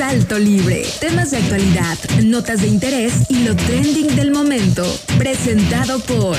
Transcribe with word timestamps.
Salto 0.00 0.38
Libre. 0.38 0.86
Temas 0.98 1.30
de 1.30 1.36
actualidad, 1.36 1.98
notas 2.24 2.62
de 2.62 2.68
interés 2.68 3.12
y 3.28 3.44
lo 3.44 3.54
trending 3.54 4.16
del 4.16 4.30
momento. 4.30 4.82
Presentado 5.18 6.00
por... 6.00 6.38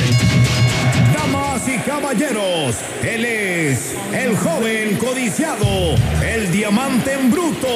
Damas 1.13 1.61
y 1.67 1.77
caballeros, 1.87 2.77
él 3.03 3.23
es 3.23 3.93
el 4.13 4.35
joven 4.35 4.95
codiciado, 4.95 5.93
el 6.27 6.51
diamante 6.51 7.13
en 7.13 7.29
bruto, 7.29 7.67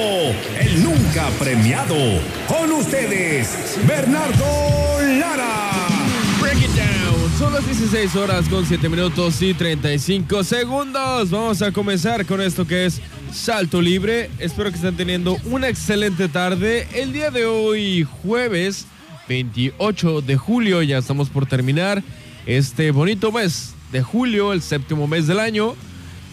el 0.59 0.83
nunca 0.83 1.29
premiado. 1.37 1.95
Con 2.47 2.71
ustedes, 2.71 3.77
Bernardo 3.87 4.43
Lara. 5.19 5.69
Break 6.41 6.63
it 6.63 6.71
down. 6.71 7.31
Son 7.37 7.53
las 7.53 7.63
16 7.63 8.15
horas 8.15 8.49
con 8.49 8.65
7 8.65 8.89
minutos 8.89 9.39
y 9.43 9.53
35 9.53 10.43
segundos. 10.43 11.29
Vamos 11.29 11.61
a 11.61 11.71
comenzar 11.71 12.25
con 12.25 12.41
esto 12.41 12.65
que 12.65 12.87
es 12.87 12.99
Salto 13.35 13.81
Libre. 13.81 14.29
Espero 14.39 14.69
que 14.71 14.77
estén 14.77 14.95
teniendo 14.95 15.37
una 15.45 15.67
excelente 15.67 16.29
tarde. 16.29 16.87
El 16.93 17.11
día 17.11 17.31
de 17.31 17.45
hoy, 17.45 18.07
jueves 18.23 18.87
28 19.27 20.21
de 20.21 20.37
julio, 20.37 20.81
ya 20.81 20.97
estamos 20.97 21.29
por 21.29 21.45
terminar 21.45 22.01
este 22.45 22.91
bonito 22.91 23.31
mes 23.31 23.73
de 23.91 24.01
julio, 24.01 24.53
el 24.53 24.61
séptimo 24.61 25.05
mes 25.05 25.27
del 25.27 25.39
año. 25.39 25.75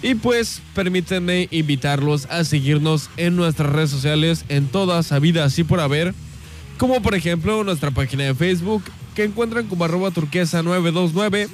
Y 0.03 0.15
pues 0.15 0.63
permítanme 0.75 1.49
invitarlos 1.51 2.27
a 2.27 2.45
seguirnos 2.45 3.11
en 3.17 3.37
nuestras 3.37 3.71
redes 3.71 3.91
sociales, 3.91 4.45
en 4.49 4.69
todas, 4.69 5.21
vida 5.21 5.45
así 5.45 5.65
por 5.65 5.81
haber. 5.81 6.15
Como 6.79 7.03
por 7.03 7.15
ejemplo 7.15 7.65
nuestra 7.65 7.91
página 7.91 8.25
de 8.25 8.35
Facebook, 8.35 8.85
que 9.15 9.25
encuentran 9.25 9.67
como 9.67 9.85
arroba 9.85 10.13
turquesa 10.13 10.63
929. 10.63 11.49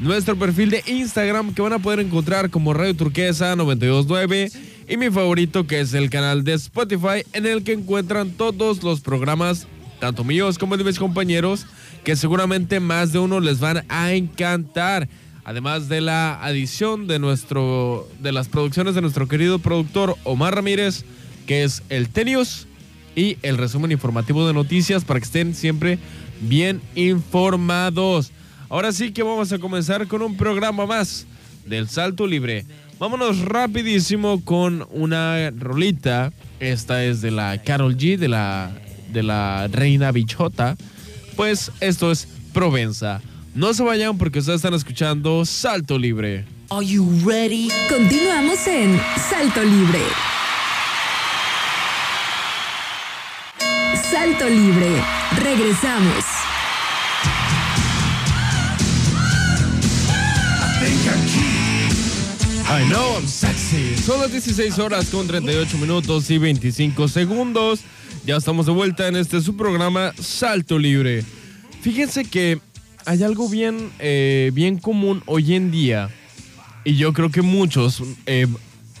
Nuestro 0.00 0.36
perfil 0.36 0.70
de 0.70 0.84
Instagram, 0.86 1.54
que 1.54 1.62
van 1.62 1.72
a 1.72 1.78
poder 1.78 2.00
encontrar 2.00 2.50
como 2.50 2.74
Radio 2.74 2.94
Turquesa 2.94 3.56
929. 3.56 4.75
Y 4.88 4.96
mi 4.96 5.10
favorito, 5.10 5.66
que 5.66 5.80
es 5.80 5.94
el 5.94 6.10
canal 6.10 6.44
de 6.44 6.54
Spotify, 6.54 7.24
en 7.32 7.44
el 7.44 7.64
que 7.64 7.72
encuentran 7.72 8.30
todos 8.30 8.84
los 8.84 9.00
programas, 9.00 9.66
tanto 9.98 10.22
míos 10.22 10.58
como 10.58 10.76
de 10.76 10.84
mis 10.84 10.98
compañeros, 10.98 11.66
que 12.04 12.14
seguramente 12.14 12.78
más 12.78 13.12
de 13.12 13.18
uno 13.18 13.40
les 13.40 13.58
van 13.58 13.84
a 13.88 14.12
encantar. 14.12 15.08
Además 15.44 15.88
de 15.88 16.00
la 16.00 16.40
adición 16.40 17.08
de 17.08 17.18
nuestro 17.18 18.08
de 18.20 18.30
las 18.30 18.48
producciones 18.48 18.94
de 18.94 19.00
nuestro 19.00 19.26
querido 19.26 19.58
productor 19.58 20.16
Omar 20.22 20.54
Ramírez, 20.54 21.04
que 21.46 21.64
es 21.64 21.82
el 21.88 22.08
Tenius 22.08 22.68
y 23.16 23.38
el 23.42 23.58
resumen 23.58 23.90
informativo 23.90 24.46
de 24.46 24.54
noticias 24.54 25.04
para 25.04 25.18
que 25.18 25.26
estén 25.26 25.54
siempre 25.54 25.98
bien 26.40 26.80
informados. 26.94 28.30
Ahora 28.68 28.92
sí 28.92 29.10
que 29.10 29.24
vamos 29.24 29.52
a 29.52 29.58
comenzar 29.58 30.06
con 30.06 30.22
un 30.22 30.36
programa 30.36 30.86
más 30.86 31.26
del 31.64 31.88
Salto 31.88 32.26
Libre. 32.26 32.64
Vámonos 32.98 33.40
rapidísimo 33.40 34.42
con 34.42 34.86
una 34.90 35.50
rolita. 35.50 36.32
Esta 36.60 37.04
es 37.04 37.20
de 37.20 37.30
la 37.30 37.62
Carol 37.62 37.96
G, 37.96 38.16
de 38.16 38.28
la, 38.28 38.70
de 39.12 39.22
la 39.22 39.68
Reina 39.70 40.12
Bichota. 40.12 40.76
Pues 41.36 41.70
esto 41.80 42.10
es 42.10 42.26
Provenza. 42.54 43.20
No 43.54 43.74
se 43.74 43.82
vayan 43.82 44.16
porque 44.16 44.38
ustedes 44.38 44.56
están 44.56 44.74
escuchando 44.74 45.44
Salto 45.44 45.98
Libre. 45.98 46.46
Are 46.70 46.84
you 46.84 47.06
ready? 47.24 47.68
Continuamos 47.88 48.66
en 48.66 48.98
Salto 49.28 49.62
Libre. 49.62 50.00
Salto 54.10 54.48
Libre. 54.48 54.88
Regresamos. 55.42 56.45
I 62.68 62.82
know 62.88 63.14
I'm 63.14 63.28
sexy. 63.28 63.96
Son 63.96 64.20
las 64.20 64.32
16 64.32 64.80
horas 64.80 65.08
con 65.10 65.28
38 65.28 65.78
minutos 65.78 66.28
y 66.30 66.38
25 66.38 67.06
segundos. 67.06 67.80
Ya 68.26 68.36
estamos 68.36 68.66
de 68.66 68.72
vuelta 68.72 69.06
en 69.06 69.14
este 69.14 69.40
su 69.40 69.56
programa 69.56 70.12
Salto 70.18 70.76
Libre. 70.76 71.22
Fíjense 71.80 72.24
que 72.24 72.58
hay 73.04 73.22
algo 73.22 73.48
bien, 73.48 73.92
eh, 74.00 74.50
bien 74.52 74.78
común 74.78 75.22
hoy 75.26 75.54
en 75.54 75.70
día. 75.70 76.10
Y 76.82 76.96
yo 76.96 77.12
creo 77.12 77.30
que 77.30 77.42
muchos 77.42 78.02
eh, 78.26 78.48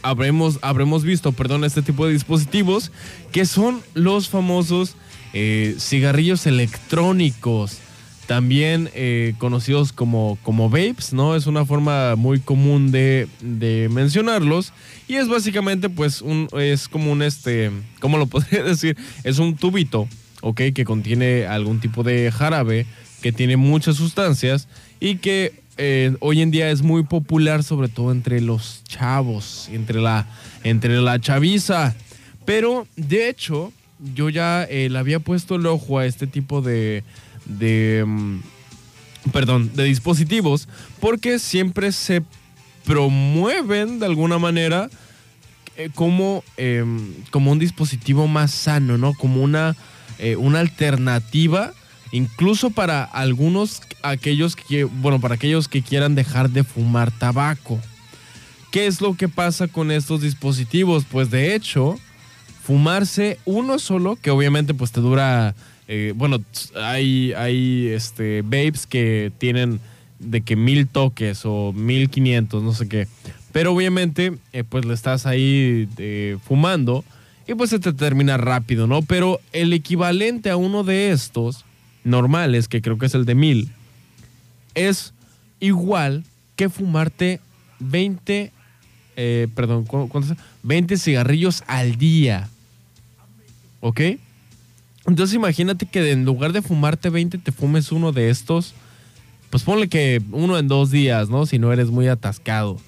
habremos, 0.00 0.60
habremos 0.62 1.02
visto, 1.02 1.32
perdón, 1.32 1.64
este 1.64 1.82
tipo 1.82 2.06
de 2.06 2.12
dispositivos. 2.12 2.92
Que 3.32 3.46
son 3.46 3.82
los 3.94 4.28
famosos 4.28 4.94
eh, 5.32 5.74
cigarrillos 5.80 6.46
electrónicos 6.46 7.80
también 8.26 8.90
eh, 8.94 9.34
conocidos 9.38 9.92
como, 9.92 10.38
como 10.42 10.68
vapes, 10.68 11.12
¿no? 11.12 11.36
Es 11.36 11.46
una 11.46 11.64
forma 11.64 12.16
muy 12.16 12.40
común 12.40 12.90
de, 12.90 13.28
de, 13.40 13.88
mencionarlos. 13.90 14.72
Y 15.06 15.14
es 15.14 15.28
básicamente, 15.28 15.88
pues, 15.88 16.22
un, 16.22 16.48
es 16.58 16.88
como 16.88 17.12
un, 17.12 17.22
este, 17.22 17.70
¿cómo 18.00 18.18
lo 18.18 18.26
podría 18.26 18.62
decir? 18.62 18.96
Es 19.22 19.38
un 19.38 19.56
tubito, 19.56 20.08
¿ok? 20.42 20.62
Que 20.74 20.84
contiene 20.84 21.46
algún 21.46 21.80
tipo 21.80 22.02
de 22.02 22.32
jarabe, 22.32 22.86
que 23.22 23.32
tiene 23.32 23.56
muchas 23.56 23.96
sustancias 23.96 24.68
y 25.00 25.16
que 25.16 25.52
eh, 25.78 26.16
hoy 26.20 26.42
en 26.42 26.50
día 26.50 26.70
es 26.70 26.82
muy 26.82 27.04
popular, 27.04 27.62
sobre 27.62 27.88
todo 27.88 28.10
entre 28.10 28.40
los 28.40 28.82
chavos, 28.84 29.68
entre 29.72 30.00
la, 30.00 30.26
entre 30.64 31.00
la 31.00 31.20
chaviza. 31.20 31.94
Pero, 32.44 32.86
de 32.96 33.28
hecho, 33.28 33.72
yo 34.14 34.30
ya 34.30 34.64
eh, 34.64 34.88
le 34.90 34.98
había 34.98 35.20
puesto 35.20 35.56
el 35.56 35.66
ojo 35.66 35.98
a 35.98 36.06
este 36.06 36.26
tipo 36.26 36.60
de 36.60 37.04
de 37.46 38.04
perdón, 39.32 39.70
de 39.74 39.84
dispositivos 39.84 40.68
porque 41.00 41.38
siempre 41.38 41.92
se 41.92 42.22
promueven 42.84 43.98
de 43.98 44.06
alguna 44.06 44.38
manera 44.38 44.88
eh, 45.76 45.90
como, 45.94 46.42
eh, 46.56 46.84
como 47.30 47.52
un 47.52 47.58
dispositivo 47.58 48.26
más 48.26 48.50
sano, 48.52 48.96
¿no? 48.96 49.12
Como 49.14 49.42
una, 49.42 49.76
eh, 50.18 50.36
una 50.36 50.60
alternativa, 50.60 51.72
incluso 52.12 52.70
para 52.70 53.04
algunos, 53.04 53.82
aquellos 54.02 54.56
que, 54.56 54.84
bueno, 54.84 55.20
para 55.20 55.34
aquellos 55.34 55.68
que 55.68 55.82
quieran 55.82 56.14
dejar 56.14 56.48
de 56.50 56.64
fumar 56.64 57.10
tabaco. 57.10 57.78
¿Qué 58.70 58.86
es 58.86 59.00
lo 59.00 59.14
que 59.16 59.28
pasa 59.28 59.68
con 59.68 59.90
estos 59.90 60.22
dispositivos? 60.22 61.04
Pues 61.04 61.30
de 61.30 61.54
hecho, 61.54 61.98
fumarse 62.62 63.38
uno 63.44 63.78
solo, 63.78 64.16
que 64.16 64.30
obviamente 64.30 64.72
pues 64.72 64.92
te 64.92 65.00
dura 65.00 65.54
eh, 65.88 66.12
bueno, 66.16 66.42
hay, 66.74 67.32
hay 67.34 67.88
este, 67.88 68.42
vapes 68.42 68.86
que 68.86 69.32
tienen 69.38 69.80
de 70.18 70.40
que 70.40 70.56
mil 70.56 70.88
toques 70.88 71.42
o 71.44 71.72
mil 71.72 72.10
quinientos, 72.10 72.62
no 72.62 72.72
sé 72.72 72.88
qué. 72.88 73.06
Pero 73.52 73.72
obviamente, 73.72 74.36
eh, 74.52 74.64
pues 74.64 74.84
le 74.84 74.94
estás 74.94 75.26
ahí 75.26 75.88
eh, 75.98 76.38
fumando 76.42 77.04
y 77.46 77.54
pues 77.54 77.70
se 77.70 77.78
te 77.78 77.92
termina 77.92 78.36
rápido, 78.36 78.86
¿no? 78.86 79.02
Pero 79.02 79.40
el 79.52 79.72
equivalente 79.72 80.50
a 80.50 80.56
uno 80.56 80.82
de 80.82 81.12
estos 81.12 81.64
normales, 82.02 82.68
que 82.68 82.82
creo 82.82 82.98
que 82.98 83.06
es 83.06 83.14
el 83.14 83.24
de 83.24 83.34
mil, 83.34 83.70
es 84.74 85.14
igual 85.60 86.24
que 86.56 86.68
fumarte 86.68 87.40
20, 87.78 88.52
perdón, 89.54 89.84
¿cuántos? 89.84 90.36
20 90.62 90.96
cigarrillos 90.98 91.62
al 91.66 91.96
día. 91.96 92.48
¿Ok? 93.80 94.00
Entonces 95.06 95.34
imagínate 95.34 95.86
que 95.86 96.10
en 96.10 96.24
lugar 96.24 96.52
de 96.52 96.62
fumarte 96.62 97.10
20 97.10 97.38
te 97.38 97.52
fumes 97.52 97.92
uno 97.92 98.12
de 98.12 98.30
estos. 98.30 98.74
Pues 99.50 99.62
ponle 99.62 99.88
que 99.88 100.20
uno 100.32 100.58
en 100.58 100.66
dos 100.66 100.90
días, 100.90 101.28
¿no? 101.28 101.46
Si 101.46 101.58
no 101.58 101.72
eres 101.72 101.88
muy 101.88 102.08
atascado. 102.08 102.78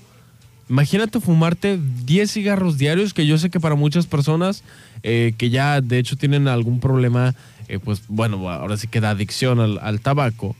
Imagínate 0.69 1.21
fumarte 1.21 1.79
10 2.05 2.31
cigarros 2.31 2.77
diarios, 2.77 3.15
que 3.15 3.27
yo 3.27 3.39
sé 3.39 3.49
que 3.49 3.61
para 3.61 3.75
muchas 3.75 4.06
personas 4.06 4.65
eh, 5.03 5.33
que 5.39 5.49
ya 5.49 5.81
de 5.81 5.99
hecho 5.99 6.17
tienen 6.17 6.47
algún 6.47 6.81
problema, 6.81 7.34
eh, 7.69 7.79
pues 7.79 8.03
bueno, 8.09 8.50
ahora 8.50 8.77
sí 8.77 8.87
que 8.87 9.00
da 9.00 9.11
adicción 9.11 9.61
al, 9.61 10.00
tabaco, 10.00 10.56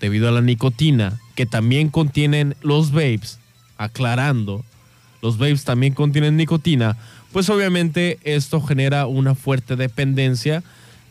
debido 0.00 0.28
a 0.28 0.32
la 0.32 0.42
nicotina, 0.42 1.18
que 1.34 1.46
también 1.46 1.88
contienen 1.88 2.56
los 2.60 2.90
vapes, 2.92 3.38
aclarando, 3.78 4.64
los 5.22 5.38
vapes 5.38 5.64
también 5.64 5.94
contienen 5.94 6.36
nicotina, 6.36 6.98
pues 7.32 7.48
obviamente 7.48 8.18
esto 8.24 8.60
genera 8.60 9.06
una 9.06 9.34
fuerte 9.34 9.76
dependencia 9.76 10.62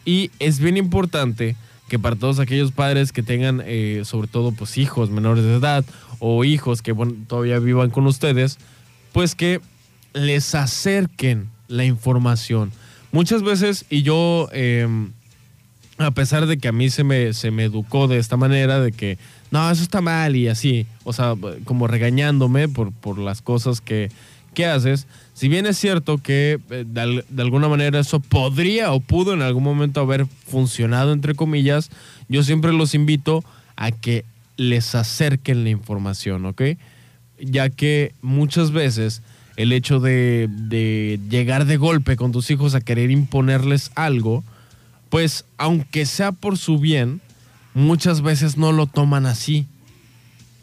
y 0.07 0.31
es 0.39 0.61
bien 0.61 0.77
importante 0.77 1.57
que 1.89 1.99
para 1.99 2.15
todos 2.15 2.39
aquellos 2.39 2.71
padres 2.71 3.11
que 3.11 3.23
tengan, 3.23 3.61
eh, 3.65 4.03
sobre 4.05 4.29
todo, 4.29 4.53
pues 4.53 4.77
hijos 4.77 5.09
menores 5.09 5.43
de 5.43 5.55
edad 5.55 5.83
o 6.19 6.45
hijos 6.45 6.81
que 6.81 6.95
todavía 7.27 7.59
vivan 7.59 7.89
con 7.89 8.07
ustedes, 8.07 8.57
pues 9.11 9.35
que 9.35 9.59
les 10.13 10.55
acerquen 10.55 11.49
la 11.67 11.83
información. 11.83 12.71
Muchas 13.11 13.43
veces, 13.43 13.85
y 13.89 14.03
yo, 14.03 14.47
em, 14.53 15.11
a 15.97 16.11
pesar 16.11 16.47
de 16.47 16.57
que 16.57 16.69
a 16.69 16.71
mí 16.71 16.89
se 16.89 17.03
me, 17.03 17.33
se 17.33 17.51
me 17.51 17.65
educó 17.65 18.07
de 18.07 18.17
esta 18.17 18.37
manera, 18.37 18.79
de 18.79 18.93
que 18.93 19.17
no, 19.51 19.69
eso 19.69 19.83
está 19.83 19.99
mal 19.99 20.37
y 20.37 20.47
así, 20.47 20.87
o 21.03 21.11
sea, 21.11 21.35
como 21.65 21.85
regañándome 21.85 22.69
por, 22.69 22.93
por 22.93 23.17
las 23.17 23.41
cosas 23.41 23.81
que, 23.81 24.09
¿qué 24.57 24.65
haces? 24.65 25.05
Si 25.35 25.49
bien 25.49 25.67
es 25.67 25.77
cierto 25.77 26.17
que 26.17 26.59
eh, 26.71 26.83
de, 26.83 27.43
alguna 27.43 27.67
manera 27.67 27.99
eso 27.99 28.19
podría 28.19 28.91
o 28.91 28.99
pudo 28.99 29.35
en 29.35 29.43
algún 29.43 29.61
momento 29.61 30.01
haber 30.01 30.25
funcionado, 30.25 31.13
entre 31.13 31.35
comillas, 31.35 31.91
yo 32.27 32.41
siempre 32.41 32.73
los 32.73 32.95
invito 32.95 33.43
a 33.75 33.91
que 33.91 34.25
les 34.55 34.95
acerquen 34.95 35.63
la 35.63 35.69
información, 35.69 36.43
¿ok? 36.47 36.63
Ya 37.39 37.69
que 37.69 38.15
muchas 38.23 38.71
veces 38.71 39.21
el 39.57 39.73
hecho 39.73 39.99
de, 39.99 40.49
de 40.49 41.19
llegar 41.29 41.65
de 41.65 41.77
golpe 41.77 42.15
con 42.15 42.31
tus 42.31 42.49
hijos 42.49 42.73
a 42.73 42.81
querer 42.81 43.11
imponerles 43.11 43.91
algo, 43.93 44.43
pues 45.09 45.45
aunque 45.59 46.07
sea 46.07 46.31
por 46.31 46.57
su 46.57 46.79
bien, 46.79 47.21
muchas 47.75 48.23
veces 48.23 48.57
no 48.57 48.71
lo 48.71 48.87
toman 48.87 49.27
así. 49.27 49.67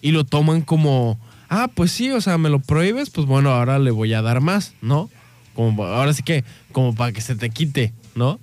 Y 0.02 0.10
lo 0.10 0.24
toman 0.24 0.62
como, 0.62 1.16
ah, 1.48 1.68
pues 1.72 1.92
sí, 1.92 2.10
o 2.10 2.20
sea, 2.20 2.38
me 2.38 2.50
lo 2.50 2.60
prohíbes, 2.60 3.10
pues 3.10 3.26
bueno, 3.26 3.50
ahora 3.50 3.78
le 3.78 3.90
voy 3.90 4.12
a 4.14 4.22
dar 4.22 4.40
más, 4.40 4.74
¿no? 4.82 5.10
Como, 5.54 5.84
ahora 5.84 6.12
sí 6.12 6.22
que, 6.22 6.44
como 6.72 6.94
para 6.94 7.12
que 7.12 7.20
se 7.20 7.36
te 7.36 7.50
quite, 7.50 7.92
¿no? 8.14 8.40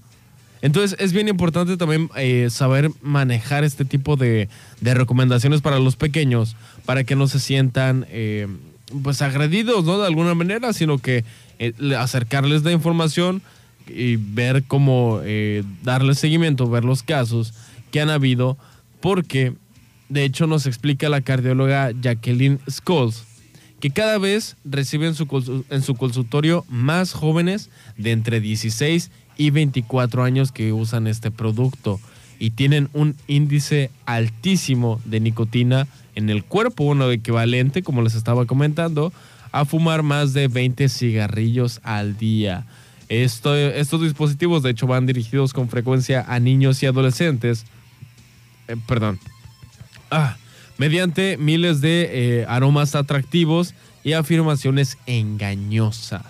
Entonces 0.61 0.95
es 0.99 1.11
bien 1.11 1.27
importante 1.27 1.75
también 1.75 2.09
eh, 2.15 2.47
saber 2.51 2.91
manejar 3.01 3.63
este 3.63 3.83
tipo 3.83 4.15
de, 4.15 4.47
de, 4.79 4.93
recomendaciones 4.93 5.61
para 5.61 5.79
los 5.79 5.95
pequeños, 5.95 6.55
para 6.85 7.03
que 7.03 7.15
no 7.15 7.27
se 7.27 7.39
sientan 7.39 8.05
eh, 8.09 8.47
pues 9.03 9.21
agredidos, 9.21 9.85
¿no? 9.85 9.97
De 9.97 10.05
alguna 10.05 10.35
manera, 10.35 10.71
sino 10.73 10.99
que 10.99 11.25
eh, 11.57 11.73
acercarles 11.97 12.63
la 12.63 12.71
información 12.71 13.41
y 13.87 14.17
ver 14.17 14.63
cómo 14.67 15.21
darles 15.83 16.19
seguimiento, 16.19 16.69
ver 16.69 16.85
los 16.85 17.01
casos 17.03 17.53
que 17.91 17.99
han 17.99 18.09
habido, 18.09 18.57
porque 19.01 19.53
de 20.11 20.25
hecho 20.25 20.45
nos 20.45 20.65
explica 20.65 21.07
la 21.07 21.21
cardióloga 21.21 21.91
Jacqueline 21.91 22.59
Scholes 22.69 23.23
que 23.79 23.91
cada 23.91 24.17
vez 24.19 24.57
reciben 24.63 25.09
en 25.09 25.15
su, 25.15 25.65
en 25.69 25.81
su 25.81 25.95
consultorio 25.95 26.65
más 26.69 27.13
jóvenes 27.13 27.69
de 27.97 28.11
entre 28.11 28.39
16 28.39 29.09
y 29.37 29.49
24 29.49 30.23
años 30.23 30.51
que 30.51 30.71
usan 30.71 31.07
este 31.07 31.31
producto 31.31 31.99
y 32.37 32.51
tienen 32.51 32.89
un 32.93 33.15
índice 33.27 33.89
altísimo 34.05 35.01
de 35.05 35.19
nicotina 35.19 35.87
en 36.15 36.29
el 36.29 36.43
cuerpo, 36.43 36.83
uno 36.83 37.09
equivalente, 37.09 37.81
como 37.81 38.01
les 38.01 38.15
estaba 38.15 38.45
comentando, 38.45 39.13
a 39.51 39.65
fumar 39.65 40.03
más 40.03 40.33
de 40.33 40.47
20 40.47 40.89
cigarrillos 40.89 41.79
al 41.83 42.17
día. 42.17 42.65
estos 43.09 44.01
dispositivos, 44.01 44.63
de 44.63 44.71
hecho, 44.71 44.87
van 44.87 45.05
dirigidos 45.05 45.53
con 45.53 45.69
frecuencia 45.69 46.25
a 46.27 46.39
niños 46.39 46.81
y 46.83 46.85
adolescentes. 46.85 47.65
Eh, 48.67 48.75
perdón. 48.87 49.19
Ah, 50.11 50.35
mediante 50.77 51.37
miles 51.37 51.79
de 51.79 52.09
eh, 52.41 52.45
aromas 52.47 52.95
atractivos 52.95 53.73
y 54.03 54.13
afirmaciones 54.13 54.97
engañosas. 55.05 56.25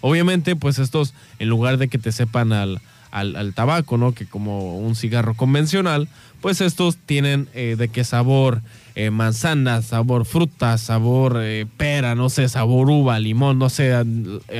Obviamente, 0.00 0.54
pues 0.56 0.78
estos, 0.78 1.12
en 1.40 1.48
lugar 1.48 1.76
de 1.76 1.88
que 1.88 1.98
te 1.98 2.12
sepan 2.12 2.52
al, 2.52 2.80
al, 3.10 3.52
tabaco, 3.52 3.98
¿no? 3.98 4.12
Que 4.12 4.26
como 4.26 4.78
un 4.78 4.94
cigarro 4.94 5.34
convencional, 5.34 6.08
pues 6.40 6.60
estos 6.60 6.96
tienen 6.96 7.48
eh, 7.52 7.74
de 7.76 7.88
qué 7.88 8.04
sabor 8.04 8.62
eh, 8.94 9.10
manzana, 9.10 9.82
sabor 9.82 10.24
fruta, 10.24 10.78
sabor 10.78 11.42
pera, 11.76 12.14
no 12.14 12.30
sé, 12.30 12.48
sabor 12.48 12.88
uva, 12.88 13.18
limón, 13.18 13.58
no 13.58 13.68
sé, 13.68 13.92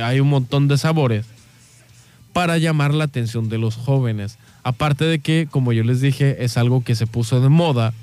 hay 0.03 0.19
un 0.19 0.29
montón 0.29 0.67
de 0.67 0.77
sabores 0.77 1.25
para 2.33 2.57
llamar 2.57 2.93
la 2.93 3.05
atención 3.05 3.49
de 3.49 3.57
los 3.57 3.75
jóvenes. 3.75 4.37
Aparte 4.63 5.05
de 5.05 5.19
que, 5.19 5.47
como 5.49 5.73
yo 5.73 5.83
les 5.83 6.01
dije, 6.01 6.43
es 6.43 6.57
algo 6.57 6.83
que 6.83 6.95
se 6.95 7.07
puso 7.07 7.41
de 7.41 7.49
moda. 7.49 7.93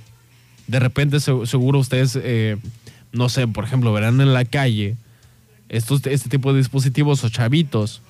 De 0.68 0.78
repente, 0.78 1.18
seguro 1.18 1.80
ustedes, 1.80 2.18
no 3.12 3.28
sé, 3.28 3.48
por 3.48 3.64
ejemplo, 3.64 3.92
verán 3.92 4.20
en 4.20 4.32
la 4.32 4.44
calle 4.44 4.96
estos, 5.68 6.06
este 6.06 6.28
tipo 6.28 6.52
de 6.52 6.58
dispositivos 6.58 7.24
o 7.24 7.28
chavitos, 7.28 8.00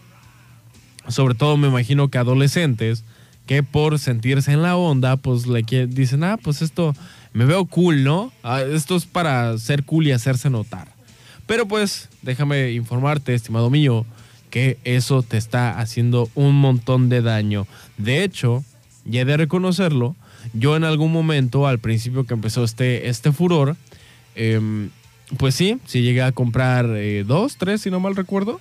sobre 1.09 1.35
todo 1.35 1.57
me 1.57 1.69
imagino 1.69 2.09
que 2.09 2.19
adolescentes, 2.19 3.05
que 3.47 3.63
por 3.63 3.99
sentirse 3.99 4.53
en 4.53 4.63
la 4.63 4.77
onda, 4.77 5.17
pues 5.17 5.47
le 5.47 5.63
dicen, 5.87 6.23
ah, 6.25 6.37
pues 6.37 6.61
esto 6.61 6.95
me 7.33 7.47
veo 7.47 7.65
cool, 7.65 8.05
¿no? 8.05 8.33
Ah, 8.43 8.61
esto 8.61 8.97
es 8.97 9.07
para 9.07 9.57
ser 9.59 9.85
cool 9.85 10.07
y 10.07 10.13
hacerse 10.13 10.51
notar. 10.51 10.89
Pero 11.47 11.67
pues 11.67 12.11
déjame 12.23 12.73
informarte, 12.73 13.35
estimado 13.35 13.71
mío, 13.71 14.05
que 14.51 14.79
eso 14.85 15.23
te 15.23 15.39
está 15.39 15.79
haciendo 15.79 16.29
un 16.35 16.55
montón 16.57 17.09
de 17.09 17.23
daño. 17.23 17.67
De 17.97 18.23
hecho, 18.23 18.65
ya 19.05 19.23
he 19.23 19.25
de 19.25 19.39
reconocerlo, 19.39 20.15
yo 20.53 20.77
en 20.77 20.85
algún 20.85 21.13
momento, 21.13 21.67
al 21.67 21.79
principio 21.79 22.25
que 22.25 22.35
empezó 22.35 22.65
este, 22.65 23.09
este 23.09 23.33
furor, 23.33 23.77
eh, 24.35 24.89
pues 25.37 25.55
sí, 25.55 25.79
sí 25.85 26.03
llegué 26.03 26.23
a 26.23 26.33
comprar 26.33 26.87
eh, 26.97 27.25
dos, 27.27 27.57
tres, 27.59 27.83
si 27.83 27.91
no 27.91 28.01
mal 28.01 28.17
recuerdo. 28.17 28.61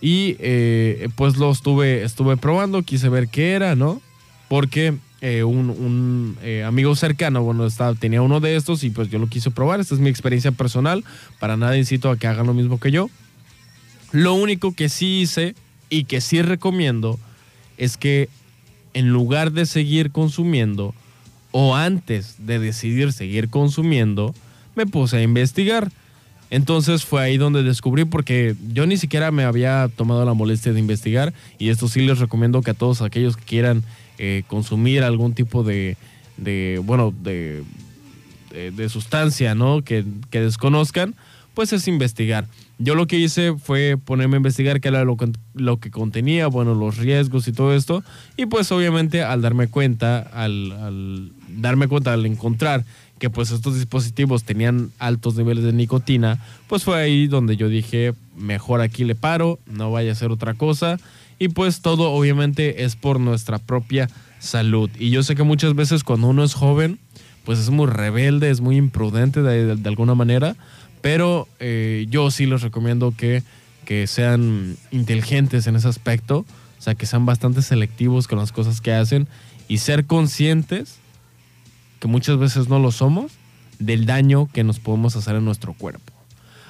Y 0.00 0.36
eh, 0.38 1.08
pues 1.16 1.36
lo 1.36 1.50
estuve, 1.50 2.02
estuve 2.04 2.36
probando, 2.36 2.82
quise 2.82 3.08
ver 3.08 3.28
qué 3.28 3.52
era, 3.52 3.74
¿no? 3.74 4.00
Porque 4.48 4.96
eh, 5.20 5.44
un, 5.44 6.36
amigo 6.64 6.94
cercano, 6.96 7.42
bueno, 7.42 7.66
estaba, 7.66 7.94
tenía 7.94 8.22
uno 8.22 8.40
de 8.40 8.56
estos 8.56 8.84
y 8.84 8.90
pues 8.90 9.10
yo 9.10 9.18
lo 9.18 9.28
quise 9.28 9.50
probar. 9.50 9.80
Esta 9.80 9.94
es 9.94 10.00
mi 10.00 10.08
experiencia 10.08 10.52
personal. 10.52 11.04
Para 11.38 11.56
nada 11.56 11.76
incito 11.76 12.10
a 12.10 12.16
que 12.16 12.26
hagan 12.26 12.46
lo 12.46 12.54
mismo 12.54 12.80
que 12.80 12.90
yo. 12.90 13.10
Lo 14.12 14.34
único 14.34 14.74
que 14.74 14.88
sí 14.88 15.20
hice 15.20 15.54
y 15.90 16.04
que 16.04 16.20
sí 16.20 16.42
recomiendo 16.42 17.18
es 17.76 17.96
que 17.96 18.28
en 18.94 19.08
lugar 19.08 19.52
de 19.52 19.66
seguir 19.66 20.10
consumiendo 20.10 20.94
o 21.60 21.74
antes 21.74 22.36
de 22.38 22.60
decidir 22.60 23.12
seguir 23.12 23.48
consumiendo, 23.50 24.32
me 24.76 24.86
puse 24.86 25.16
a 25.16 25.22
investigar. 25.22 25.90
Entonces 26.50 27.04
fue 27.04 27.20
ahí 27.20 27.36
donde 27.36 27.64
descubrí 27.64 28.04
porque 28.04 28.54
yo 28.72 28.86
ni 28.86 28.96
siquiera 28.96 29.32
me 29.32 29.42
había 29.42 29.90
tomado 29.96 30.24
la 30.24 30.34
molestia 30.34 30.72
de 30.72 30.78
investigar 30.78 31.34
y 31.58 31.70
esto 31.70 31.88
sí 31.88 32.02
les 32.02 32.20
recomiendo 32.20 32.62
que 32.62 32.70
a 32.70 32.74
todos 32.74 33.02
aquellos 33.02 33.36
que 33.36 33.42
quieran 33.42 33.82
eh, 34.18 34.44
consumir 34.46 35.02
algún 35.02 35.34
tipo 35.34 35.64
de, 35.64 35.96
bueno, 36.84 37.12
de, 37.24 37.64
de, 38.52 38.88
sustancia, 38.88 39.56
¿no? 39.56 39.82
Que, 39.82 40.04
desconozcan, 40.30 41.16
pues 41.58 41.72
es 41.72 41.88
investigar. 41.88 42.46
Yo 42.78 42.94
lo 42.94 43.08
que 43.08 43.18
hice 43.18 43.52
fue 43.52 43.96
ponerme 43.96 44.36
a 44.36 44.36
investigar 44.36 44.80
qué 44.80 44.86
era 44.86 45.02
lo, 45.02 45.16
lo, 45.54 45.80
que 45.80 45.90
contenía, 45.90 46.46
bueno, 46.46 46.76
los 46.76 46.98
riesgos 46.98 47.48
y 47.48 47.52
todo 47.52 47.74
esto. 47.74 48.04
Y 48.36 48.46
pues 48.46 48.70
obviamente 48.70 49.24
al 49.24 49.42
darme 49.42 49.66
cuenta, 49.66 50.20
al, 50.20 50.70
al 50.70 51.32
darme 51.48 51.88
cuenta, 51.88 52.12
al 52.12 52.24
encontrar 52.26 52.84
que 53.18 53.28
pues 53.28 53.50
estos 53.50 53.74
dispositivos 53.74 54.44
tenían 54.44 54.92
altos 55.00 55.34
niveles 55.34 55.64
de 55.64 55.72
nicotina, 55.72 56.38
pues 56.68 56.84
fue 56.84 56.96
ahí 56.96 57.26
donde 57.26 57.56
yo 57.56 57.68
dije, 57.68 58.14
mejor 58.36 58.80
aquí 58.80 59.02
le 59.02 59.16
paro, 59.16 59.58
no 59.66 59.90
vaya 59.90 60.12
a 60.12 60.14
ser 60.14 60.30
otra 60.30 60.54
cosa. 60.54 61.00
Y 61.40 61.48
pues 61.48 61.80
todo 61.80 62.12
obviamente 62.12 62.84
es 62.84 62.94
por 62.94 63.18
nuestra 63.18 63.58
propia 63.58 64.08
salud. 64.38 64.90
Y 64.96 65.10
yo 65.10 65.24
sé 65.24 65.34
que 65.34 65.42
muchas 65.42 65.74
veces 65.74 66.04
cuando 66.04 66.28
uno 66.28 66.44
es 66.44 66.54
joven, 66.54 67.00
pues 67.48 67.58
es 67.58 67.70
muy 67.70 67.86
rebelde, 67.86 68.50
es 68.50 68.60
muy 68.60 68.76
imprudente 68.76 69.40
de, 69.40 69.88
alguna 69.88 70.14
manera, 70.14 70.54
pero 71.08 71.48
eh, 71.58 72.04
yo 72.10 72.30
sí 72.30 72.44
les 72.44 72.60
recomiendo 72.60 73.14
que, 73.16 73.42
que 73.86 74.06
sean 74.06 74.76
inteligentes 74.90 75.66
en 75.66 75.74
ese 75.74 75.88
aspecto, 75.88 76.40
o 76.78 76.82
sea, 76.82 76.94
que 76.94 77.06
sean 77.06 77.24
bastante 77.24 77.62
selectivos 77.62 78.28
con 78.28 78.38
las 78.38 78.52
cosas 78.52 78.82
que 78.82 78.92
hacen 78.92 79.26
y 79.68 79.78
ser 79.78 80.04
conscientes 80.04 80.96
que 81.98 82.08
muchas 82.08 82.36
veces 82.38 82.68
no 82.68 82.78
lo 82.78 82.92
somos, 82.92 83.32
del 83.78 84.04
daño 84.04 84.50
que 84.52 84.64
nos 84.64 84.80
podemos 84.80 85.16
hacer 85.16 85.34
en 85.36 85.46
nuestro 85.46 85.72
cuerpo. 85.72 86.12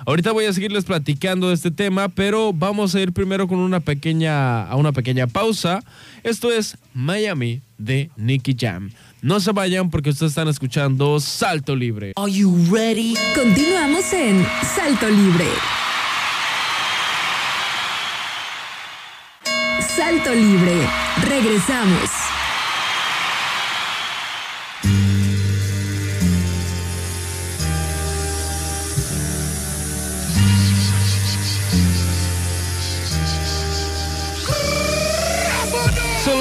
Ahorita 0.07 0.30
voy 0.30 0.45
a 0.45 0.52
seguirles 0.52 0.85
platicando 0.85 1.49
de 1.49 1.54
este 1.54 1.73
tema, 1.73 2.09
pero 2.09 2.52
vamos 2.52 2.95
a 2.95 3.00
ir 3.00 3.12
primero 3.12 3.49
con 3.49 3.59
una 3.59 3.80
pequeña, 3.80 4.62
a 4.62 4.76
una 4.76 4.92
pequeña 4.92 5.26
pausa. 5.26 5.83
Esto 6.23 6.52
es 6.52 6.78
Miami 6.95 7.61
de 7.76 8.11
Nicky 8.16 8.54
Jam. 8.57 8.90
No 9.21 9.41
se 9.41 9.51
vayan 9.51 9.91
porque 9.91 10.11
ustedes 10.11 10.31
están 10.31 10.47
escuchando 10.47 11.19
Salto 11.19 11.75
Libre. 11.75 12.13
Are 12.15 12.31
you 12.31 12.55
ready? 12.71 13.15
Continuamos 13.35 14.13
en 14.13 14.47
Salto 14.63 15.09
Libre. 15.09 15.47
Salto 19.81 20.33
Libre. 20.33 20.89
Regresamos. 21.29 22.38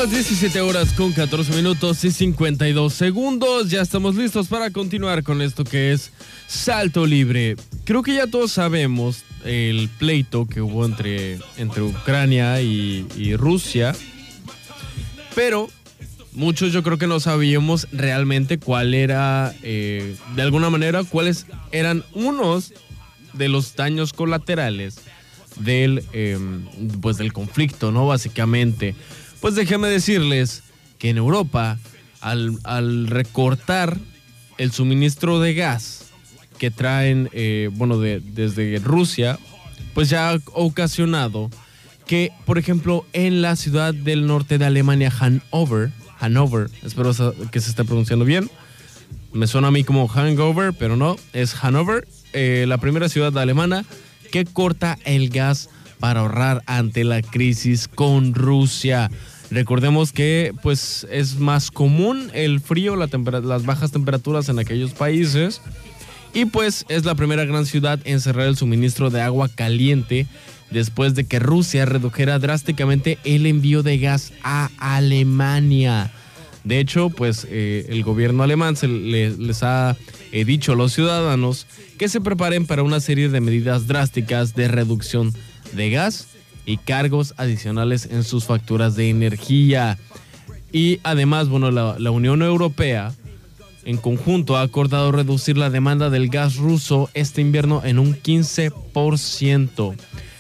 Las 0.08 0.26
17 0.26 0.62
horas 0.62 0.94
con 0.94 1.12
14 1.12 1.54
minutos 1.54 2.04
y 2.06 2.12
52 2.12 2.94
segundos. 2.94 3.70
Ya 3.70 3.82
estamos 3.82 4.16
listos 4.16 4.48
para 4.48 4.70
continuar 4.70 5.22
con 5.24 5.42
esto 5.42 5.66
que 5.66 5.92
es 5.92 6.14
Salto 6.48 7.06
Libre. 7.06 7.58
Creo 7.84 8.04
que 8.04 8.14
ya 8.14 8.26
todos 8.28 8.54
sabemos 8.54 9.26
el 9.44 9.90
pleito 9.98 10.46
que 10.46 10.62
hubo 10.62 10.86
entre, 10.86 11.40
entre 11.58 11.82
Ucrania 11.82 12.62
y, 12.62 13.36
Rusia. 13.36 13.94
Pero 15.36 15.68
muchos 16.32 16.72
yo 16.72 16.84
creo 16.84 16.98
que 16.98 17.08
no 17.08 17.20
sabíamos 17.20 17.88
realmente 17.92 18.60
cuál 18.60 18.94
era, 18.94 19.54
eh, 19.62 20.16
de 20.36 20.42
alguna 20.42 20.70
manera, 20.70 21.04
cuáles 21.04 21.48
eran 21.72 22.06
unos 22.14 22.74
de 23.34 23.50
los 23.50 23.76
daños 23.76 24.14
colaterales 24.14 25.00
del, 25.60 26.06
em, 26.14 26.66
pues 27.02 27.18
del 27.18 27.34
conflicto, 27.34 27.92
¿no? 27.92 28.08
Básicamente. 28.08 28.96
Pues 29.42 29.56
déjenme 29.56 29.88
decirles 29.88 30.64
que 30.98 31.10
en 31.10 31.18
Europa, 31.18 31.78
al, 32.22 33.08
recortar 33.08 33.98
el 34.58 34.72
suministro 34.72 35.40
de 35.40 35.54
gas 35.54 36.06
que 36.58 36.72
traen, 36.72 37.30
eh, 37.34 37.70
bueno, 37.74 38.00
de, 38.00 38.20
desde 38.20 38.80
Rusia, 38.80 39.38
pues 39.94 40.10
ya 40.10 40.32
ha 40.32 40.40
ocasionado 40.54 41.52
que, 42.08 42.32
por 42.46 42.58
ejemplo, 42.58 43.06
en 43.14 43.42
la 43.42 43.56
ciudad 43.56 43.94
del 43.94 44.26
norte 44.26 44.58
de 44.58 44.66
Alemania, 44.66 45.14
Hanover, 45.20 45.92
Hanover, 46.20 46.70
espero 46.84 47.12
que 47.52 47.60
se 47.60 47.70
esté 47.70 47.84
pronunciando 47.84 48.26
bien, 48.26 48.50
me 49.34 49.46
suena 49.46 49.68
a 49.68 49.72
mí 49.72 49.84
como 49.84 50.08
Hangover, 50.08 50.74
pero 50.74 50.96
no, 50.96 51.18
es 51.34 51.54
Hanover, 51.64 52.08
eh, 52.34 52.66
la 52.68 52.80
primera 52.80 53.10
ciudad 53.10 53.38
alemana 53.38 53.86
que 54.32 54.46
corta 54.46 54.98
el 55.06 55.30
gas 55.30 55.70
para 56.00 56.22
ahorrar 56.22 56.64
ante 56.66 57.04
la 57.04 57.22
crisis 57.22 57.88
con 57.88 58.34
Rusia. 58.34 59.10
Recordemos 59.50 60.12
que 60.12 60.54
pues 60.62 61.08
es 61.10 61.40
más 61.40 61.72
común 61.72 62.30
el 62.34 62.60
frío, 62.60 62.96
las 62.96 63.66
bajas 63.66 63.92
temperaturas 63.92 64.50
en 64.50 64.60
aquellos 64.60 64.92
países 64.92 65.62
y 66.34 66.46
pues 66.46 66.86
es 66.90 67.06
la 67.06 67.16
primera 67.16 67.46
gran 67.46 67.66
ciudad 67.66 68.00
en 68.04 68.20
cerrar 68.20 68.48
el 68.48 68.58
suministro 68.58 69.10
de 69.10 69.22
agua 69.22 69.50
caliente 69.50 70.28
después 70.70 71.16
de 71.16 71.26
que 71.26 71.40
Rusia 71.40 71.86
redujera 71.86 72.40
drásticamente 72.40 73.18
el 73.24 73.46
envío 73.46 73.84
de 73.84 73.98
gas 73.98 74.34
a 74.44 74.70
Alemania. 74.78 76.12
De 76.64 76.80
hecho, 76.80 77.10
pues 77.10 77.48
eh, 77.50 77.86
el 77.88 78.04
gobierno 78.04 78.44
alemán 78.44 78.76
se 78.76 78.90
les 78.90 79.64
ha 79.64 79.96
eh, 80.34 80.44
dicho 80.44 80.74
a 80.74 80.76
los 80.76 80.92
ciudadanos 80.92 81.66
que 81.98 82.10
se 82.10 82.20
preparen 82.20 82.66
para 82.66 82.84
una 82.84 83.00
serie 83.00 83.30
de 83.30 83.40
medidas 83.40 83.88
drásticas 83.88 84.54
de 84.54 84.68
reducción 84.68 85.34
de 85.74 85.90
gas 85.90 86.28
y 86.66 86.78
cargos 86.78 87.34
adicionales 87.38 88.08
en 88.12 88.24
sus 88.24 88.46
facturas 88.46 88.96
de 88.96 89.10
energía. 89.10 89.98
Y 90.72 91.00
además, 91.04 91.48
bueno, 91.48 91.72
la, 91.72 92.12
Unión 92.12 92.42
Europea 92.42 93.14
en 93.86 93.98
conjunto 93.98 94.58
ha 94.58 94.62
acordado 94.62 95.14
reducir 95.14 95.58
la 95.58 95.70
demanda 95.70 96.10
del 96.10 96.28
gas 96.28 96.58
ruso 96.58 97.10
este 97.14 97.42
invierno 97.42 97.82
en 97.86 98.00
un 98.00 98.16
15%. 98.16 99.96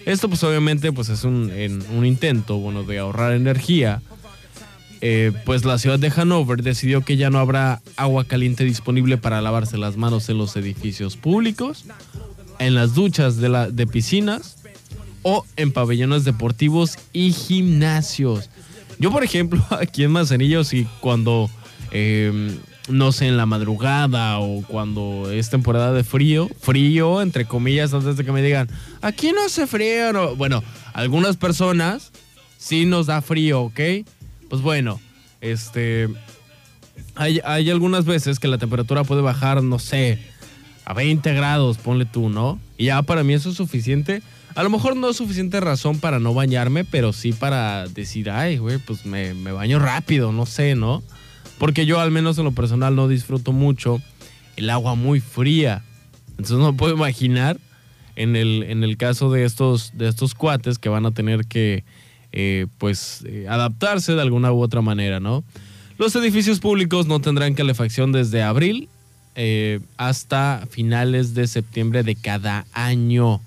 Esto 0.05 0.29
pues 0.29 0.43
obviamente 0.43 0.91
pues 0.91 1.10
es 1.10 1.24
un, 1.24 1.51
un 1.96 2.05
intento 2.05 2.57
bueno, 2.57 2.84
de 2.84 3.00
ahorrar 3.00 3.34
energía. 3.34 4.01
Eh, 5.00 5.31
pues 5.46 5.63
la 5.63 5.77
ciudad 5.77 6.00
de 6.00 6.12
Hanover 6.15 6.63
decidió 6.63 7.01
que 7.01 7.17
ya 7.17 7.29
no 7.29 7.39
habrá 7.39 7.81
agua 7.96 8.25
caliente 8.25 8.63
disponible 8.63 9.17
para 9.17 9.41
lavarse 9.41 9.77
las 9.77 9.96
manos 9.96 10.27
en 10.29 10.39
los 10.39 10.55
edificios 10.55 11.15
públicos, 11.15 11.86
en 12.60 12.74
las 12.74 12.96
duchas 12.96 13.38
de, 13.38 13.50
la, 13.50 13.69
de 13.69 13.86
piscinas 13.86 14.57
o 15.27 15.46
en 15.57 15.74
pabellones 15.74 16.24
deportivos 16.24 16.98
y 17.12 17.34
gimnasios. 17.34 18.50
Yo, 18.98 19.12
por 19.12 19.25
ejemplo, 19.25 19.62
aquí 19.72 20.05
en 20.05 20.12
Manzanillo, 20.12 20.63
si 20.63 20.86
cuando 21.01 21.50
eh, 21.91 22.57
no 22.88 23.12
sé, 23.12 23.27
en 23.27 23.36
la 23.36 23.46
madrugada 23.46 24.39
o 24.39 24.63
cuando 24.65 25.29
es 25.29 25.50
temporada 25.50 25.91
de 25.91 26.05
frío, 26.05 26.48
frío, 26.62 27.22
entre 27.22 27.43
comillas, 27.43 27.93
antes 27.93 28.15
de 28.15 28.24
que 28.24 28.31
me 28.31 28.41
digan, 28.41 28.69
aquí 29.01 29.34
no 29.34 29.43
hace 29.46 29.67
frío. 29.67 30.13
No. 30.13 30.34
Bueno, 30.38 30.63
algunas 30.93 31.36
personas 31.36 32.13
sí 32.57 32.86
nos 32.86 33.07
da 33.07 33.22
frío, 33.22 33.63
¿ok? 33.63 33.79
Pues 34.50 34.62
bueno, 34.62 35.01
este, 35.41 36.07
hay, 37.15 37.41
hay 37.43 37.69
algunas 37.69 38.05
veces 38.05 38.39
que 38.39 38.48
la 38.48 38.57
temperatura 38.57 39.03
puede 39.03 39.22
bajar, 39.22 39.62
no 39.62 39.77
sé, 39.77 40.19
a 40.88 40.94
20 40.94 41.34
grados, 41.34 41.77
ponle 41.77 42.06
tú, 42.06 42.29
¿no? 42.29 42.62
Y 42.77 42.86
ya 42.86 43.01
para 43.01 43.22
mí 43.22 43.34
eso 43.34 43.50
es 43.50 43.58
suficiente. 43.58 44.22
A 44.56 44.63
lo 44.63 44.70
mejor 44.70 44.96
no 44.96 45.10
es 45.10 45.17
suficiente 45.17 45.60
razón 45.60 46.00
para 46.00 46.17
no 46.20 46.34
bañarme, 46.34 46.86
pero 46.86 47.12
sí 47.12 47.34
para 47.34 47.89
decir, 47.89 48.29
ay, 48.29 48.58
güey, 48.58 48.77
pues 48.77 49.06
me, 49.06 49.34
me 49.34 49.51
baño 49.51 49.79
rápido, 49.79 50.32
no 50.32 50.46
sé, 50.46 50.75
¿no? 50.75 51.03
Porque 51.58 51.86
yo 51.86 52.00
al 52.00 52.12
menos 52.12 52.38
en 52.38 52.46
lo 52.46 52.53
personal 52.53 52.96
no 52.96 53.10
disfruto 53.10 53.51
mucho 53.51 54.01
el 54.56 54.70
agua 54.70 54.96
muy 54.96 55.20
fría. 55.20 55.84
Entonces 56.29 56.58
no 56.58 56.77
puedo 56.77 56.94
imaginar 56.94 57.58
en 58.15 58.38
el, 58.38 58.63
en 58.63 58.86
el 58.86 58.96
caso 58.96 59.29
de 59.29 59.44
estos, 59.44 59.91
de 59.94 60.08
estos 60.08 60.36
cuates 60.36 60.79
que 60.79 60.88
van 60.88 61.06
a 61.06 61.12
tener 61.12 61.48
que 61.48 61.84
eh, 62.32 62.67
pues 62.77 63.25
eh, 63.27 63.46
adaptarse 63.50 64.13
de 64.13 64.22
alguna 64.22 64.53
u 64.53 64.62
otra 64.62 64.79
manera, 64.79 65.20
¿no? 65.20 65.44
Los 65.98 66.15
edificios 66.15 66.62
públicos 66.62 67.08
no 67.08 67.20
tendrán 67.20 67.56
calefacción 67.56 68.13
desde 68.13 68.41
abril 68.41 68.88
eh, 69.39 69.79
hasta 69.98 70.67
finales 70.67 71.36
de 71.36 71.46
septiembre 71.46 72.01
de 72.01 72.15
cada 72.15 72.65
año. 72.74 73.39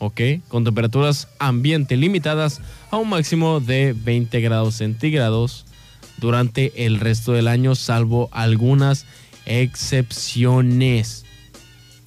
¿Ok? 0.00 0.20
Con 0.48 0.64
temperaturas 0.64 1.28
ambiente 1.38 1.96
limitadas 1.96 2.60
a 2.90 2.96
un 2.96 3.08
máximo 3.08 3.60
de 3.60 3.94
20 3.96 4.40
grados 4.40 4.74
centígrados 4.74 5.64
durante 6.16 6.86
el 6.86 6.98
resto 6.98 7.32
del 7.32 7.46
año, 7.48 7.76
salvo 7.76 8.28
algunas 8.32 9.06
excepciones. 9.46 11.24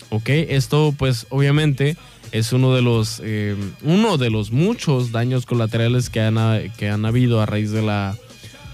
Ok, 0.09 0.27
esto 0.27 0.93
pues 0.97 1.25
obviamente 1.29 1.95
es 2.33 2.51
uno 2.51 2.75
de 2.75 2.81
los, 2.81 3.21
eh, 3.23 3.55
uno 3.81 4.17
de 4.17 4.29
los 4.29 4.51
muchos 4.51 5.13
daños 5.13 5.45
colaterales 5.45 6.09
que 6.09 6.19
han, 6.19 6.69
que 6.77 6.89
han 6.89 7.05
habido 7.05 7.41
a 7.41 7.45
raíz 7.45 7.71
de 7.71 7.81
la, 7.81 8.17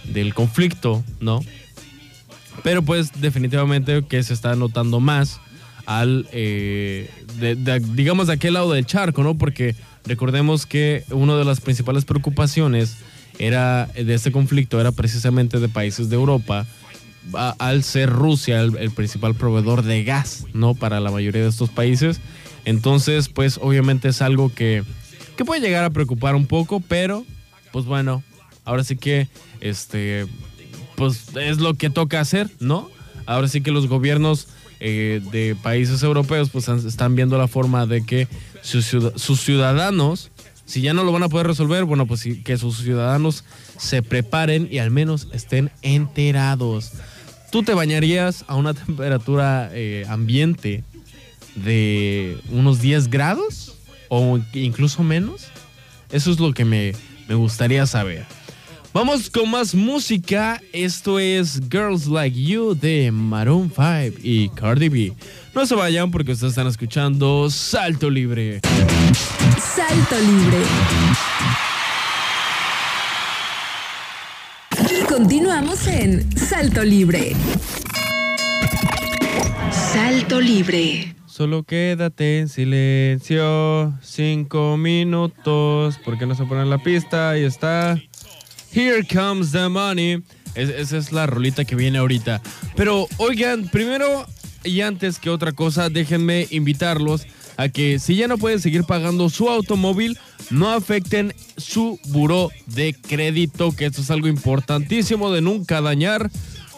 del 0.05 0.33
conflicto, 0.33 1.03
¿no? 1.19 1.41
Pero 2.63 2.81
pues 2.81 3.21
definitivamente 3.21 4.03
que 4.07 4.21
se 4.23 4.33
está 4.33 4.55
notando 4.55 4.99
más 4.99 5.39
al, 5.85 6.27
eh, 6.31 7.09
digamos, 7.93 8.27
de 8.27 8.33
aquel 8.33 8.53
lado 8.53 8.73
del 8.73 8.85
charco, 8.85 9.23
¿no? 9.23 9.37
Porque 9.37 9.75
recordemos 10.05 10.65
que 10.65 11.03
una 11.11 11.37
de 11.37 11.45
las 11.45 11.61
principales 11.61 12.03
preocupaciones 12.03 12.97
era 13.39 13.85
de 13.85 14.13
este 14.13 14.31
conflicto 14.31 14.81
era 14.81 14.91
precisamente 14.91 15.59
de 15.59 15.69
países 15.69 16.09
de 16.09 16.15
Europa 16.15 16.65
al 17.33 17.83
ser 17.83 18.09
Rusia 18.09 18.61
el, 18.61 18.91
principal 18.91 19.35
proveedor 19.35 19.83
de 19.83 20.03
gas, 20.03 20.45
¿no? 20.53 20.75
Para 20.75 20.99
la 20.99 21.11
mayoría 21.11 21.43
de 21.43 21.49
estos 21.49 21.69
países. 21.69 22.19
Entonces, 22.65 23.29
pues 23.29 23.59
obviamente 23.61 24.09
es 24.09 24.21
algo 24.21 24.53
que, 24.53 24.83
que 25.35 25.45
puede 25.45 25.61
llegar 25.61 25.83
a 25.83 25.89
preocupar 25.89 26.35
un 26.35 26.47
poco, 26.47 26.81
pero 26.81 27.25
pues 27.71 27.85
bueno, 27.85 28.23
ahora 28.65 28.83
sí 28.83 28.97
que 28.97 29.27
este 29.61 30.25
pues 30.97 31.35
es 31.35 31.59
lo 31.59 31.75
que 31.75 31.89
toca 31.89 32.19
hacer, 32.19 32.49
¿no? 32.59 32.89
Ahora 33.25 33.47
sí 33.47 33.61
que 33.61 33.71
los 33.71 33.87
gobiernos 33.87 34.47
eh, 34.79 35.21
de 35.31 35.55
países 35.55 36.03
europeos 36.03 36.49
pues 36.49 36.67
están 36.67 37.15
viendo 37.15 37.37
la 37.37 37.47
forma 37.47 37.85
de 37.85 38.05
que 38.05 38.27
sus, 38.61 38.85
sus 39.15 39.39
ciudadanos 39.41 40.31
si 40.67 40.81
ya 40.81 40.93
no 40.93 41.05
lo 41.05 41.13
van 41.13 41.23
a 41.23 41.29
poder 41.29 41.47
resolver, 41.47 41.85
bueno, 41.85 42.05
pues 42.05 42.27
que 42.43 42.57
sus 42.57 42.79
ciudadanos 42.79 43.45
se 43.77 44.03
preparen 44.03 44.67
y 44.69 44.79
al 44.79 44.91
menos 44.91 45.29
estén 45.31 45.71
enterados. 45.81 46.91
¿Tú 47.51 47.63
te 47.63 47.73
bañarías 47.73 48.43
a 48.47 48.55
una 48.55 48.73
temperatura 48.73 49.69
eh, 49.71 50.05
ambiente 50.09 50.83
de 51.55 52.37
unos 52.49 52.81
10 52.81 53.09
grados 53.09 53.77
o 54.09 54.39
incluso 54.53 55.03
menos? 55.03 55.47
Eso 56.11 56.31
es 56.31 56.39
lo 56.39 56.53
que 56.53 56.65
me, 56.65 56.91
me 57.29 57.35
gustaría 57.35 57.85
saber. 57.85 58.25
Vamos 58.97 59.29
con 59.29 59.51
más 59.51 59.75
música. 59.75 60.59
Esto 60.73 61.19
es 61.19 61.61
Girls 61.69 62.07
Like 62.07 62.35
You 62.35 62.73
de 62.73 63.11
Maroon 63.11 63.69
5 63.69 64.19
y 64.23 64.49
Cardi 64.49 64.89
B. 64.89 65.13
No 65.53 65.67
se 65.67 65.75
vayan 65.75 66.09
porque 66.09 66.31
ustedes 66.31 66.53
están 66.53 66.65
escuchando 66.65 67.47
Salto 67.51 68.09
Libre. 68.09 68.59
Salto 69.59 70.15
Libre. 70.19 70.57
Y 74.89 75.05
continuamos 75.05 75.85
en 75.85 76.35
Salto 76.35 76.83
Libre. 76.83 77.35
Salto 79.93 80.41
Libre. 80.41 81.13
Solo 81.27 81.61
quédate 81.61 82.39
en 82.39 82.49
silencio. 82.49 83.93
Cinco 84.01 84.75
minutos. 84.75 85.99
porque 86.03 86.25
no 86.25 86.33
se 86.33 86.45
pone 86.45 86.65
la 86.65 86.79
pista? 86.79 87.29
Ahí 87.29 87.43
está. 87.43 88.01
Here 88.77 89.03
comes 89.03 89.51
the 89.53 89.69
money. 89.69 90.21
esa 90.53 90.97
es 90.97 91.11
la 91.11 91.25
rolita 91.25 91.65
que 91.65 91.75
viene 91.75 91.97
ahorita. 91.97 92.43
Pero 92.75 93.07
oigan, 93.17 93.69
primero 93.69 94.27
y 94.63 94.81
antes 94.81 95.17
que 95.17 95.31
otra 95.31 95.51
cosa, 95.53 95.89
déjenme 95.89 96.45
invitarlos 96.51 97.25
a 97.57 97.69
que 97.69 97.97
si 97.97 98.15
ya 98.15 98.27
no 98.27 98.37
pueden 98.37 98.61
seguir 98.61 98.83
pagando 98.83 99.31
su 99.31 99.49
automóvil, 99.49 100.19
no 100.51 100.69
afecten 100.69 101.33
su 101.57 101.99
buró 102.09 102.51
de 102.67 102.93
crédito, 102.93 103.71
que 103.71 103.87
esto 103.87 104.01
es 104.01 104.11
algo 104.11 104.27
importantísimo 104.27 105.31
de 105.31 105.41
nunca 105.41 105.81
dañar. 105.81 106.29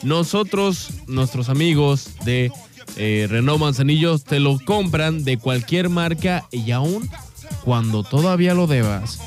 Nosotros, 0.02 0.92
nuestros 1.08 1.50
amigos 1.50 2.12
de 2.24 2.50
eh, 2.96 3.28
Renault 3.30 3.60
Manzanillo, 3.60 4.20
te 4.20 4.40
lo 4.40 4.58
compran 4.64 5.26
de 5.26 5.36
cualquier 5.36 5.90
marca 5.90 6.46
y 6.50 6.72
aún 6.72 7.10
cuando 7.66 8.04
todavía 8.04 8.54
lo 8.54 8.68
debas. 8.68 9.20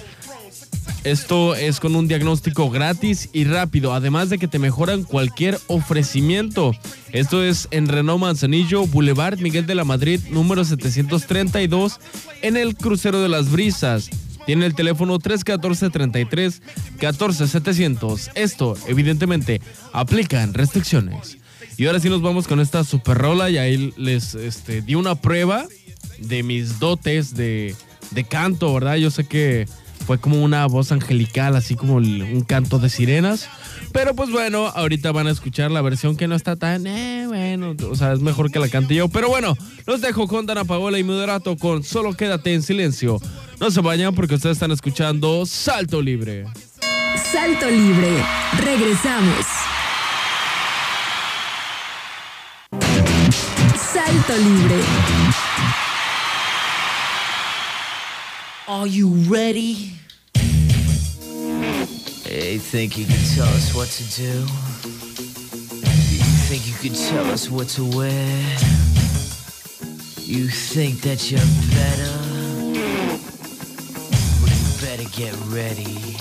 Esto 1.05 1.57
es 1.57 1.81
con 1.81 1.97
un 1.97 2.07
diagnóstico 2.07 2.71
gratis 2.71 3.29
y 3.33 3.43
rápido, 3.43 3.93
además 3.93 4.31
de 4.31 4.39
que 4.39 4.47
te 4.47 4.61
mejoran 4.61 5.03
cualquier 5.03 5.59
ofrecimiento. 5.67 6.73
Esto 7.11 7.43
es 7.43 7.67
en 7.73 7.89
Renault 7.89 8.21
Manzanillo, 8.21 8.87
Boulevard 8.87 9.41
Miguel 9.41 9.67
de 9.67 9.75
la 9.75 9.83
Madrid, 9.83 10.21
número 10.31 10.65
732, 10.65 11.99
en 12.43 12.57
el 12.57 12.77
crucero 12.77 13.21
de 13.21 13.29
las 13.29 13.51
brisas. 13.51 14.11
Tiene 14.47 14.65
el 14.65 14.77
teléfono 14.77 15.19
314-33 15.19 16.61
14700. 17.01 18.31
Esto, 18.37 18.77
evidentemente, 18.87 19.61
aplican 19.93 20.55
restricciones. 20.55 21.39
Y 21.79 21.87
ahora 21.87 21.99
sí 21.99 22.11
nos 22.11 22.23
vamos 22.23 22.47
con 22.47 22.61
esta 22.61 22.85
super 22.85 23.19
rola 23.19 23.51
y 23.51 23.59
ahí 23.59 23.93
les 23.97 24.37
este, 24.37 24.83
di 24.83 24.95
una 24.95 25.17
prueba 25.17 25.67
de 26.19 26.45
mis 26.45 26.79
dotes 26.79 27.35
de 27.35 27.75
de 28.13 28.25
canto, 28.25 28.73
¿verdad? 28.73 28.97
Yo 28.97 29.11
sé 29.11 29.25
que 29.25 29.67
fue 30.07 30.19
como 30.19 30.43
una 30.43 30.67
voz 30.67 30.93
angelical, 30.93 31.57
así 31.57 31.75
como 31.75 31.97
un 31.97 32.45
canto 32.47 32.79
de 32.79 32.91
sirenas. 32.91 33.49
Pero 33.93 34.15
pues 34.15 34.31
bueno, 34.31 34.69
ahorita 34.69 35.13
van 35.13 35.27
a 35.27 35.31
escuchar 35.31 35.71
la 35.71 35.83
versión 35.83 36.17
que 36.17 36.29
no 36.29 36.35
está 36.35 36.57
tan, 36.57 36.87
eh, 36.87 37.27
bueno, 37.27 37.75
o 37.91 37.95
sea, 37.95 38.13
es 38.13 38.21
mejor 38.21 38.51
que 38.51 38.59
la 38.59 38.69
cante 38.69 38.95
yo. 38.95 39.09
Pero 39.09 39.29
bueno, 39.29 39.57
los 39.87 40.01
dejo 40.01 40.29
con 40.29 40.47
Dana 40.47 40.65
Paola 40.65 40.99
y 40.99 41.05
Moderato 41.05 41.57
con 41.57 41.83
Solo 41.85 42.15
quédate 42.15 42.55
en 42.55 42.63
silencio. 42.63 43.21
No 43.61 43.71
se 43.71 43.81
vayan 43.81 44.15
porque 44.15 44.35
ustedes 44.35 44.57
están 44.57 44.73
escuchando 44.73 45.47
Salto 45.47 46.01
Libre. 46.03 46.47
Salto 47.33 47.71
Libre. 47.71 48.11
Regresamos. 48.65 49.47
Salto 53.77 54.37
Libre. 54.37 55.52
Are 58.69 58.87
you 58.87 59.09
ready? 59.28 59.92
Hey, 62.25 62.59
think 62.59 62.97
you 62.97 63.04
can 63.04 63.19
tell 63.35 63.49
us 63.49 63.75
what 63.75 63.88
to 63.88 64.04
do? 64.14 64.38
You 66.12 66.23
think 66.47 66.69
you 66.69 66.75
can 66.75 66.95
tell 66.95 67.26
us 67.33 67.50
what 67.50 67.69
to 67.71 67.85
wear? 67.85 68.12
You 70.21 70.47
think 70.47 71.00
that 71.00 71.28
you're 71.28 71.40
better? 71.75 72.12
Well, 74.38 74.54
you 74.54 74.71
better 74.81 75.09
get 75.11 75.35
ready. 75.49 76.16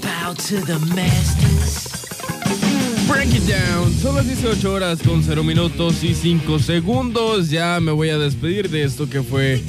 Bow 0.00 0.34
to 0.34 0.60
the 0.60 0.78
masters. 0.94 1.96
Break 3.08 3.34
it 3.34 3.46
down. 3.46 3.92
Son 3.92 4.16
las 4.16 4.26
18 4.26 4.64
horas 4.68 5.00
con 5.00 5.22
0 5.22 5.44
minutos 5.44 6.02
y 6.02 6.14
5 6.14 6.58
segundos. 6.58 7.50
Ya 7.50 7.78
me 7.80 7.92
voy 7.92 8.10
a 8.10 8.18
despedir 8.18 8.68
de 8.68 8.82
esto 8.82 9.08
que 9.08 9.22
fue 9.22 9.62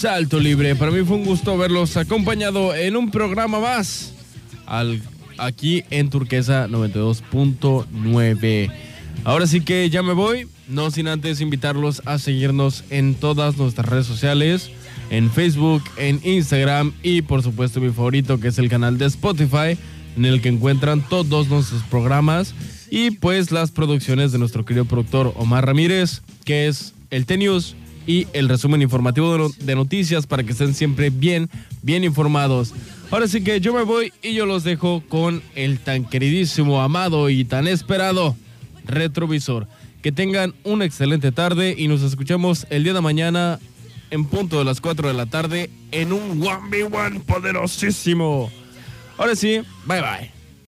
Salto 0.00 0.40
Libre. 0.40 0.74
Para 0.76 0.92
mí 0.92 1.04
fue 1.04 1.18
un 1.18 1.26
gusto 1.26 1.58
verlos 1.58 1.98
acompañado 1.98 2.74
en 2.74 2.96
un 2.96 3.10
programa 3.10 3.60
más. 3.60 4.14
Aquí 5.36 5.84
en 5.90 6.08
Turquesa 6.08 6.66
92.9. 6.68 8.72
Ahora 9.24 9.46
sí 9.46 9.60
que 9.60 9.90
ya 9.90 10.02
me 10.02 10.14
voy. 10.14 10.48
No 10.68 10.90
sin 10.90 11.06
antes 11.06 11.42
invitarlos 11.42 12.00
a 12.06 12.18
seguirnos 12.18 12.82
en 12.88 13.14
todas 13.14 13.58
nuestras 13.58 13.90
redes 13.90 14.06
sociales. 14.06 14.70
En 15.10 15.30
Facebook, 15.30 15.84
en 15.98 16.18
Instagram 16.24 16.94
y 17.02 17.20
por 17.20 17.42
supuesto 17.42 17.82
mi 17.82 17.90
favorito 17.90 18.40
que 18.40 18.48
es 18.48 18.58
el 18.58 18.70
canal 18.70 18.96
de 18.96 19.04
Spotify. 19.04 19.76
En 20.16 20.24
el 20.24 20.40
que 20.40 20.48
encuentran 20.48 21.06
todos 21.06 21.48
nuestros 21.48 21.82
programas 21.82 22.54
y 22.90 23.10
pues 23.10 23.52
las 23.52 23.70
producciones 23.70 24.32
de 24.32 24.38
nuestro 24.38 24.64
querido 24.64 24.86
productor 24.86 25.34
Omar 25.36 25.66
Ramírez, 25.66 26.22
que 26.46 26.68
es 26.68 26.94
el 27.10 27.26
T-News 27.26 27.76
y 28.10 28.26
el 28.32 28.48
resumen 28.48 28.82
informativo 28.82 29.50
de, 29.50 29.74
noticias 29.76 30.26
para 30.26 30.42
que 30.42 30.50
estén 30.50 30.74
siempre 30.74 31.10
bien, 31.10 31.48
bien 31.80 32.02
informados. 32.02 32.74
Ahora 33.12 33.28
sí 33.28 33.44
que 33.44 33.60
yo 33.60 33.72
me 33.72 33.84
voy 33.84 34.12
y 34.20 34.34
yo 34.34 34.46
los 34.46 34.64
dejo 34.64 35.04
con 35.08 35.44
el 35.54 35.78
tan 35.78 36.04
queridísimo, 36.04 36.82
amado 36.82 37.30
y 37.30 37.44
tan 37.44 37.68
esperado 37.68 38.34
retrovisor. 38.84 39.68
Que 40.02 40.10
tengan 40.10 40.54
una 40.64 40.86
excelente 40.86 41.30
tarde 41.30 41.76
y 41.78 41.86
nos 41.86 42.02
escuchamos 42.02 42.66
el 42.70 42.82
día 42.82 42.94
de 42.94 43.00
mañana 43.00 43.60
en 44.10 44.24
punto 44.24 44.58
de 44.58 44.64
las 44.64 44.80
4 44.80 45.06
de 45.06 45.14
la 45.14 45.26
tarde 45.26 45.70
en 45.92 46.12
un 46.12 46.40
1v1 46.40 47.22
poderosísimo. 47.22 48.50
Ahora 49.18 49.36
sí, 49.36 49.60
bye 49.86 50.00
bye. 50.00 50.39